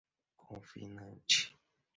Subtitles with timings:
[0.49, 1.53] confinante